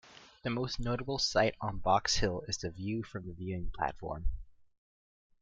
The 0.41 0.49
most 0.49 0.79
notable 0.79 1.19
sight 1.19 1.53
on 1.61 1.77
Box 1.77 2.15
Hill 2.15 2.41
is 2.47 2.57
the 2.57 2.71
view 2.71 3.03
from 3.03 3.27
the 3.27 3.33
viewing 3.35 3.69
platform. 3.75 4.25